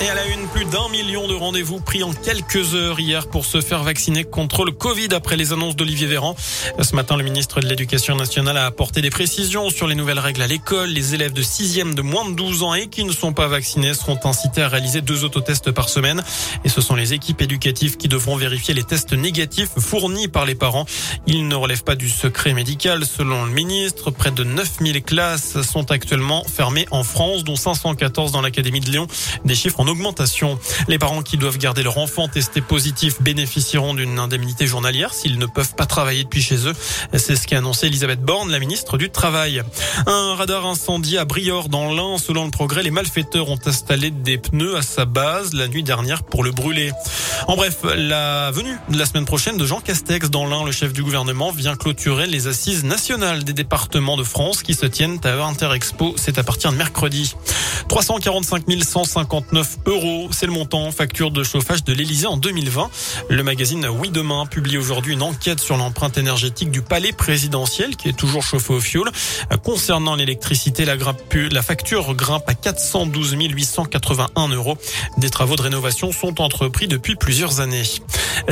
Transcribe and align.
Et 0.00 0.08
à 0.08 0.14
la 0.14 0.26
une, 0.28 0.46
plus 0.46 0.64
d'un 0.64 0.88
million 0.90 1.26
de 1.26 1.34
rendez-vous 1.34 1.80
pris 1.80 2.04
en 2.04 2.12
quelques 2.12 2.74
heures 2.74 3.00
hier 3.00 3.26
pour 3.26 3.44
se 3.44 3.60
faire 3.60 3.82
vacciner 3.82 4.22
contre 4.22 4.64
le 4.64 4.70
Covid 4.70 5.08
après 5.10 5.36
les 5.36 5.52
annonces 5.52 5.74
d'Olivier 5.74 6.06
Véran. 6.06 6.36
Ce 6.80 6.94
matin, 6.94 7.16
le 7.16 7.24
ministre 7.24 7.60
de 7.60 7.66
l'Éducation 7.66 8.14
nationale 8.14 8.56
a 8.58 8.66
apporté 8.66 9.02
des 9.02 9.10
précisions 9.10 9.70
sur 9.70 9.88
les 9.88 9.96
nouvelles 9.96 10.20
règles 10.20 10.42
à 10.42 10.46
l'école. 10.46 10.90
Les 10.90 11.14
élèves 11.16 11.32
de 11.32 11.42
6e 11.42 11.94
de 11.94 12.02
moins 12.02 12.30
de 12.30 12.36
12 12.36 12.62
ans 12.62 12.74
et 12.74 12.86
qui 12.86 13.02
ne 13.02 13.10
sont 13.10 13.32
pas 13.32 13.48
vaccinés 13.48 13.92
seront 13.92 14.20
incités 14.22 14.62
à 14.62 14.68
réaliser 14.68 15.00
deux 15.00 15.24
autotests 15.24 15.72
par 15.72 15.88
semaine. 15.88 16.22
Et 16.64 16.68
ce 16.68 16.80
sont 16.80 16.94
les 16.94 17.12
équipes 17.12 17.42
éducatives 17.42 17.96
qui 17.96 18.06
devront 18.06 18.36
vérifier 18.36 18.74
les 18.74 18.84
tests 18.84 19.14
négatifs 19.14 19.70
fournis 19.80 20.28
par 20.28 20.46
les 20.46 20.54
parents. 20.54 20.86
Ils 21.26 21.48
ne 21.48 21.56
relèvent 21.56 21.84
pas 21.84 21.96
du 21.96 22.08
secret 22.08 22.54
médical. 22.54 23.04
Selon 23.04 23.46
le 23.46 23.50
ministre, 23.50 24.12
près 24.12 24.30
de 24.30 24.44
9000 24.44 25.02
classes 25.02 25.60
sont 25.62 25.90
actuellement 25.90 26.44
fermées 26.44 26.86
en 26.92 27.02
France, 27.02 27.42
dont 27.42 27.56
514 27.56 28.30
dans 28.30 28.42
l'Académie 28.42 28.80
de 28.80 28.90
Lyon. 28.90 29.08
Des 29.44 29.56
chiffres 29.56 29.87
augmentation. 29.88 30.58
Les 30.86 30.98
parents 30.98 31.22
qui 31.22 31.36
doivent 31.36 31.58
garder 31.58 31.82
leur 31.82 31.98
enfant 31.98 32.28
testé 32.28 32.60
positif 32.60 33.20
bénéficieront 33.20 33.94
d'une 33.94 34.18
indemnité 34.18 34.66
journalière 34.66 35.14
s'ils 35.14 35.38
ne 35.38 35.46
peuvent 35.46 35.74
pas 35.74 35.86
travailler 35.86 36.24
depuis 36.24 36.42
chez 36.42 36.66
eux. 36.68 36.74
C'est 37.14 37.36
ce 37.36 37.46
qu'a 37.46 37.58
annoncé 37.58 37.86
Elisabeth 37.86 38.20
Borne, 38.20 38.50
la 38.50 38.58
ministre 38.58 38.98
du 38.98 39.10
Travail. 39.10 39.62
Un 40.06 40.34
radar 40.34 40.66
incendie 40.66 41.18
à 41.18 41.24
Briord 41.24 41.68
dans 41.68 41.92
l'Ain. 41.92 42.18
Selon 42.18 42.44
le 42.44 42.50
progrès, 42.50 42.82
les 42.82 42.90
malfaiteurs 42.90 43.48
ont 43.48 43.58
installé 43.66 44.10
des 44.10 44.38
pneus 44.38 44.76
à 44.76 44.82
sa 44.82 45.04
base 45.04 45.54
la 45.54 45.68
nuit 45.68 45.82
dernière 45.82 46.22
pour 46.22 46.44
le 46.44 46.50
brûler. 46.50 46.92
En 47.46 47.56
bref, 47.56 47.78
la 47.96 48.50
venue 48.50 48.76
de 48.88 48.98
la 48.98 49.06
semaine 49.06 49.24
prochaine 49.24 49.56
de 49.56 49.64
Jean 49.64 49.80
Castex 49.80 50.30
dans 50.30 50.46
l'Ain, 50.46 50.64
le 50.64 50.72
chef 50.72 50.92
du 50.92 51.02
gouvernement, 51.02 51.50
vient 51.50 51.76
clôturer 51.76 52.26
les 52.26 52.46
assises 52.46 52.84
nationales 52.84 53.44
des 53.44 53.52
départements 53.52 54.16
de 54.16 54.24
France 54.24 54.62
qui 54.62 54.74
se 54.74 54.86
tiennent 54.86 55.18
à 55.24 55.44
Interexpo. 55.44 56.14
C'est 56.16 56.38
à 56.38 56.42
partir 56.42 56.72
de 56.72 56.76
mercredi. 56.76 57.34
345 57.88 58.64
159 58.82 59.77
euros, 59.86 60.28
c'est 60.30 60.46
le 60.46 60.52
montant 60.52 60.90
facture 60.90 61.30
de 61.30 61.42
chauffage 61.42 61.84
de 61.84 61.92
l'Elysée 61.92 62.26
en 62.26 62.36
2020. 62.36 62.90
Le 63.28 63.42
magazine 63.42 63.86
Oui 63.88 64.10
Demain 64.10 64.46
publie 64.46 64.78
aujourd'hui 64.78 65.14
une 65.14 65.22
enquête 65.22 65.60
sur 65.60 65.76
l'empreinte 65.76 66.18
énergétique 66.18 66.70
du 66.70 66.82
palais 66.82 67.12
présidentiel 67.12 67.96
qui 67.96 68.08
est 68.08 68.16
toujours 68.16 68.42
chauffé 68.42 68.74
au 68.74 68.80
fioul. 68.80 69.10
Concernant 69.64 70.14
l'électricité, 70.14 70.84
la, 70.84 70.96
la 70.96 71.62
facture 71.62 72.14
grimpe 72.14 72.48
à 72.48 72.54
412 72.54 73.36
881 73.38 74.48
euros. 74.48 74.78
Des 75.18 75.30
travaux 75.30 75.56
de 75.56 75.62
rénovation 75.62 76.12
sont 76.12 76.40
entrepris 76.40 76.88
depuis 76.88 77.16
plusieurs 77.16 77.60
années. 77.60 77.84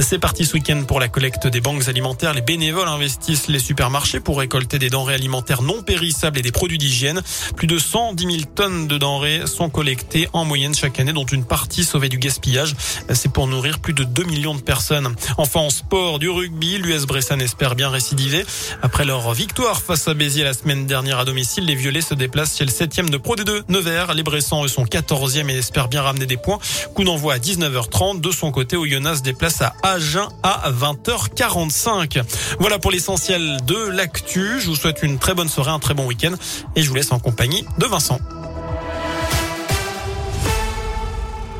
C'est 0.00 0.18
parti 0.18 0.44
ce 0.44 0.54
week-end 0.54 0.82
pour 0.86 1.00
la 1.00 1.08
collecte 1.08 1.46
des 1.46 1.60
banques 1.60 1.88
alimentaires. 1.88 2.34
Les 2.34 2.40
bénévoles 2.40 2.88
investissent 2.88 3.48
les 3.48 3.58
supermarchés 3.58 4.20
pour 4.20 4.38
récolter 4.38 4.78
des 4.78 4.90
denrées 4.90 5.14
alimentaires 5.14 5.62
non 5.62 5.82
périssables 5.82 6.38
et 6.38 6.42
des 6.42 6.52
produits 6.52 6.78
d'hygiène. 6.78 7.22
Plus 7.56 7.66
de 7.66 7.78
110 7.78 8.24
000 8.24 8.36
tonnes 8.54 8.88
de 8.88 8.98
denrées 8.98 9.46
sont 9.46 9.70
collectées 9.70 10.28
en 10.32 10.44
moyenne 10.44 10.74
chaque 10.74 11.00
année, 11.00 11.12
dont 11.16 11.24
une 11.24 11.44
partie 11.44 11.82
sauvée 11.82 12.10
du 12.10 12.18
gaspillage. 12.18 12.76
C'est 13.14 13.32
pour 13.32 13.46
nourrir 13.46 13.78
plus 13.78 13.94
de 13.94 14.04
2 14.04 14.24
millions 14.24 14.54
de 14.54 14.60
personnes. 14.60 15.14
Enfin, 15.38 15.60
en 15.60 15.70
sport, 15.70 16.18
du 16.18 16.28
rugby, 16.28 16.76
l'US 16.76 17.06
Bressan 17.06 17.40
espère 17.40 17.74
bien 17.74 17.88
récidiver. 17.88 18.44
Après 18.82 19.06
leur 19.06 19.32
victoire 19.32 19.80
face 19.80 20.06
à 20.08 20.14
Béziers 20.14 20.44
la 20.44 20.52
semaine 20.52 20.86
dernière 20.86 21.18
à 21.18 21.24
domicile, 21.24 21.64
les 21.64 21.74
Violets 21.74 22.02
se 22.02 22.14
déplacent 22.14 22.58
chez 22.58 22.66
le 22.66 22.70
7e 22.70 23.08
de 23.08 23.16
Pro 23.16 23.34
D2 23.34 23.62
Nevers. 23.70 24.12
Les 24.12 24.22
Bressans, 24.22 24.62
eux, 24.62 24.68
sont 24.68 24.84
14e 24.84 25.48
et 25.48 25.56
espèrent 25.56 25.88
bien 25.88 26.02
ramener 26.02 26.26
des 26.26 26.36
points. 26.36 26.58
Coup 26.94 27.04
d'envoi 27.04 27.34
à 27.34 27.38
19h30. 27.38 28.20
De 28.20 28.30
son 28.30 28.52
côté, 28.52 28.76
Oyonnax 28.76 29.18
se 29.18 29.22
déplace 29.22 29.62
à 29.62 29.72
Agen 29.82 30.28
à 30.42 30.70
20h45. 30.70 32.22
Voilà 32.60 32.78
pour 32.78 32.90
l'essentiel 32.90 33.56
de 33.66 33.88
l'actu. 33.88 34.60
Je 34.60 34.66
vous 34.66 34.76
souhaite 34.76 35.02
une 35.02 35.18
très 35.18 35.34
bonne 35.34 35.48
soirée, 35.48 35.70
un 35.70 35.78
très 35.78 35.94
bon 35.94 36.06
week-end 36.06 36.34
et 36.74 36.82
je 36.82 36.88
vous 36.90 36.94
laisse 36.94 37.12
en 37.12 37.18
compagnie 37.18 37.64
de 37.78 37.86
Vincent. 37.86 38.20